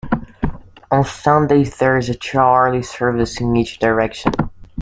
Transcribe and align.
On 0.89 1.03
Sundays, 1.03 1.77
there 1.77 1.95
is 1.95 2.09
a 2.09 2.15
two 2.15 2.39
hourly 2.39 2.81
service 2.81 3.39
in 3.39 3.55
each 3.55 3.77
direction. 3.77 4.31